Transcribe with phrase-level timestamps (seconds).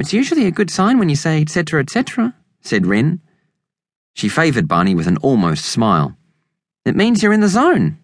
[0.00, 1.80] It's usually a good sign when you say etc.
[1.82, 3.20] etc., said Wren.
[4.14, 6.16] She favoured Barney with an almost smile.
[6.86, 7.98] It means you're in the zone.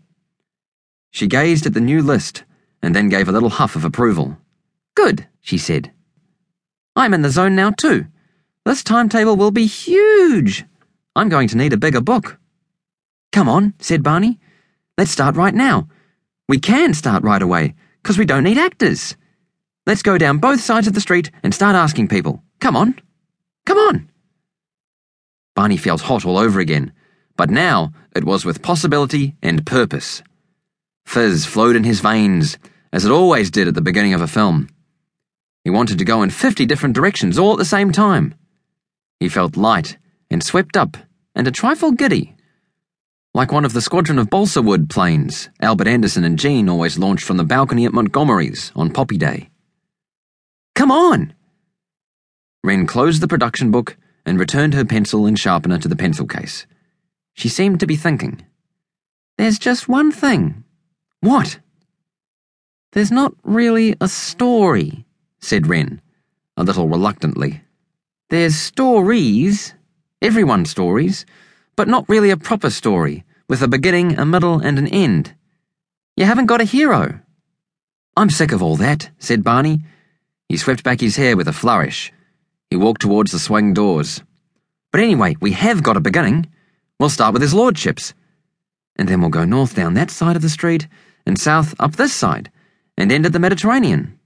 [1.11, 2.45] She gazed at the new list
[2.83, 4.37] and then gave a little huff of approval.
[4.95, 5.91] Good, she said.
[6.95, 8.07] I'm in the zone now too.
[8.67, 10.67] This timetable will be huge.
[11.15, 12.39] I'm going to need a bigger book.
[13.33, 14.39] Come on, said Barney.
[14.99, 15.89] Let's start right now.
[16.47, 19.17] We can start right away, because we don't need actors.
[19.87, 22.43] Let's go down both sides of the street and start asking people.
[22.61, 22.99] Come on.
[23.65, 24.09] Come on.
[25.55, 26.93] Barney felt hot all over again,
[27.37, 30.23] but now it was with possibility and purpose.
[31.07, 32.59] Fizz flowed in his veins,
[32.93, 34.69] as it always did at the beginning of a film.
[35.63, 38.35] He wanted to go in 50 different directions all at the same time.
[39.21, 39.99] He felt light
[40.31, 40.97] and swept up
[41.35, 42.37] and a trifle giddy
[43.37, 47.23] like one of the squadron of balsa wood planes Albert Anderson and Jean always launched
[47.23, 49.51] from the balcony at Montgomery's on Poppy Day.
[50.77, 51.33] Come on!
[52.63, 56.67] Wren closed the production book and returned her pencil and sharpener to the pencil case.
[57.33, 58.45] She seemed to be thinking.
[59.39, 60.65] There's just one thing.
[61.21, 61.61] What?
[62.93, 65.07] There's not really a story,
[65.41, 66.03] said Wren,
[66.59, 67.63] a little reluctantly.
[68.29, 69.73] There's stories,
[70.21, 71.25] everyone's stories,
[71.75, 75.35] but not really a proper story with a beginning, a middle, and an end.
[76.17, 77.21] You haven't got a hero.
[78.15, 79.81] I'm sick of all that, said Barney.
[80.49, 82.13] He swept back his hair with a flourish.
[82.71, 84.23] He walked towards the swing doors.
[84.93, 86.47] But anyway, we have got a beginning.
[86.99, 88.15] We'll start with his lordships.
[88.97, 90.89] And then we'll go north down that side of the street,
[91.27, 92.51] and south up this side,
[92.97, 94.19] and end at the Mediterranean.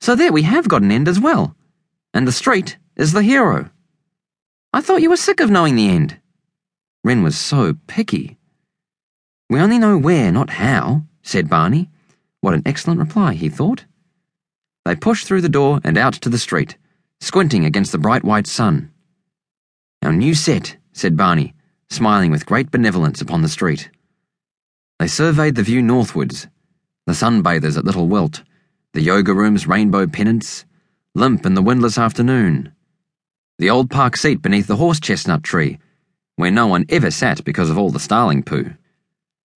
[0.00, 1.54] So there we have got an end as well.
[2.12, 3.70] And the street is the hero.
[4.72, 6.18] I thought you were sick of knowing the end.
[7.04, 8.36] Wren was so picky.
[9.48, 11.88] We only know where, not how, said Barney.
[12.40, 13.84] What an excellent reply, he thought.
[14.86, 16.76] They pushed through the door and out to the street,
[17.20, 18.92] squinting against the bright white sun.
[20.00, 21.54] Our new set, said Barney,
[21.90, 23.90] smiling with great benevolence upon the street.
[25.00, 26.46] They surveyed the view northwards,
[27.04, 28.44] the sunbathers at Little Wilt,
[28.92, 30.64] the yoga room's rainbow pennants,
[31.16, 32.72] limp in the windless afternoon,
[33.58, 35.80] the old park seat beneath the horse chestnut tree,
[36.36, 38.74] where no one ever sat because of all the starling poo.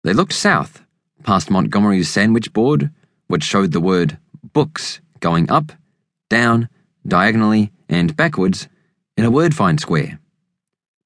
[0.03, 0.83] They looked south,
[1.21, 2.89] past Montgomery's sandwich board,
[3.27, 4.17] which showed the word
[4.53, 5.71] books going up,
[6.29, 6.69] down,
[7.07, 8.67] diagonally, and backwards
[9.17, 10.19] in a word find square.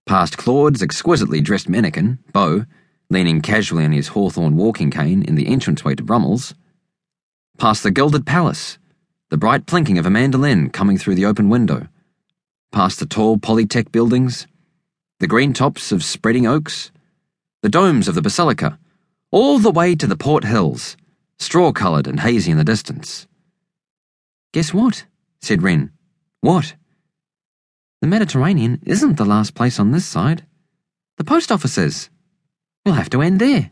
[0.05, 2.65] Past Claude's exquisitely dressed mannequin, Beau,
[3.09, 6.53] leaning casually on his hawthorn walking cane in the entranceway to Brummels.
[7.57, 8.77] Past the gilded palace,
[9.29, 11.87] the bright plinking of a mandolin coming through the open window.
[12.71, 14.47] Past the tall Polytech buildings,
[15.19, 16.91] the green tops of spreading oaks,
[17.61, 18.77] the domes of the basilica
[19.33, 20.95] all the way to the Port Hills,
[21.39, 23.25] straw coloured and hazy in the distance.
[24.53, 25.05] Guess what?
[25.41, 25.91] said Wren.
[26.41, 26.75] What?
[28.01, 30.45] The Mediterranean isn't the last place on this side.
[31.17, 32.11] The post office is.
[32.85, 33.71] We'll have to end there.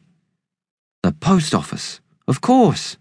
[1.03, 2.97] The post office, of course.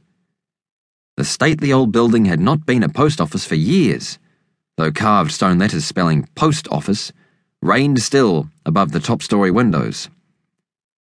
[1.17, 4.19] The stately old building had not been a post office for years,
[4.77, 7.13] though carved stone letters spelling post office
[7.63, 10.11] reigned still above the top story windows.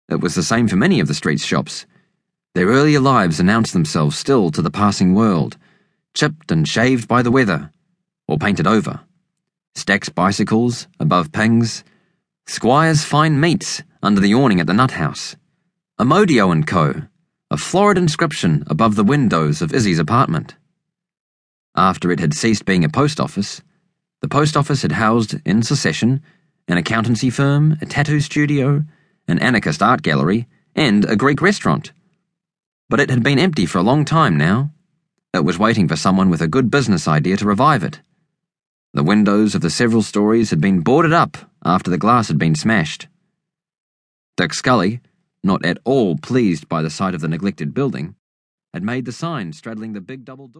[0.08, 1.84] It was the same for many of the street's shops.
[2.54, 5.58] Their earlier lives announced themselves still to the passing world,
[6.14, 7.72] chipped and shaved by the weather,
[8.28, 9.00] or painted over.
[9.74, 11.84] Stack's bicycles above Ping's,
[12.46, 15.36] Squire's fine meats under the awning at the nut house,
[16.00, 17.02] Amodio and Co.,
[17.50, 20.56] a florid inscription above the windows of Izzy's apartment.
[21.76, 23.62] After it had ceased being a post office,
[24.20, 26.22] the post office had housed, in succession,
[26.68, 28.84] an accountancy firm, a tattoo studio,
[29.28, 31.92] an anarchist art gallery, and a Greek restaurant.
[32.88, 34.72] But it had been empty for a long time now.
[35.32, 38.00] It was waiting for someone with a good business idea to revive it.
[38.94, 42.56] The windows of the several stories had been boarded up after the glass had been
[42.56, 43.06] smashed.
[44.36, 45.00] Dick Scully,
[45.44, 48.16] not at all pleased by the sight of the neglected building,
[48.74, 50.48] had made the sign straddling the big double door.